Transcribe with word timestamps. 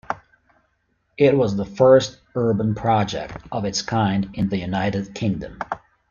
It 1.15 1.37
was 1.37 1.55
the 1.55 1.63
first 1.65 2.19
urban 2.33 2.73
project 2.73 3.37
of 3.51 3.65
its 3.65 3.83
kind 3.83 4.31
in 4.33 4.49
the 4.49 4.57
United 4.57 5.13
Kingdom. 5.13 5.59